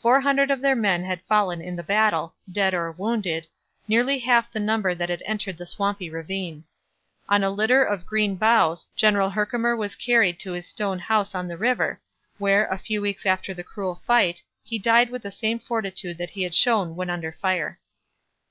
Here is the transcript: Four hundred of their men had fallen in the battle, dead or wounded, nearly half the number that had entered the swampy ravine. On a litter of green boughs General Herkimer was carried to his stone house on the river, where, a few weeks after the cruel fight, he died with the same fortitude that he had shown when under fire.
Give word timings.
Four 0.00 0.22
hundred 0.22 0.50
of 0.50 0.62
their 0.62 0.74
men 0.74 1.04
had 1.04 1.20
fallen 1.28 1.60
in 1.60 1.76
the 1.76 1.82
battle, 1.82 2.34
dead 2.50 2.72
or 2.72 2.90
wounded, 2.90 3.46
nearly 3.86 4.18
half 4.18 4.50
the 4.50 4.58
number 4.58 4.94
that 4.94 5.10
had 5.10 5.22
entered 5.26 5.58
the 5.58 5.66
swampy 5.66 6.08
ravine. 6.08 6.64
On 7.28 7.44
a 7.44 7.50
litter 7.50 7.84
of 7.84 8.06
green 8.06 8.36
boughs 8.36 8.88
General 8.96 9.28
Herkimer 9.28 9.76
was 9.76 9.94
carried 9.94 10.40
to 10.40 10.52
his 10.52 10.66
stone 10.66 10.98
house 10.98 11.34
on 11.34 11.48
the 11.48 11.58
river, 11.58 12.00
where, 12.38 12.66
a 12.68 12.78
few 12.78 13.02
weeks 13.02 13.26
after 13.26 13.52
the 13.52 13.62
cruel 13.62 14.00
fight, 14.06 14.42
he 14.64 14.78
died 14.78 15.10
with 15.10 15.20
the 15.22 15.30
same 15.30 15.58
fortitude 15.58 16.16
that 16.16 16.30
he 16.30 16.44
had 16.44 16.54
shown 16.54 16.96
when 16.96 17.10
under 17.10 17.32
fire. 17.32 17.78